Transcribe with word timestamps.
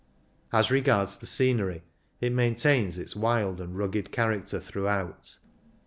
As 0.51 0.69
r^ards 0.69 1.19
the 1.19 1.27
scenery, 1.27 1.83
it 2.21 2.33
main 2.33 2.55
tains 2.55 2.97
its 2.97 3.15
wild 3.15 3.61
and 3.61 3.77
rugged 3.77 4.11
character 4.11 4.59
through 4.59 4.87
out. 4.87 5.37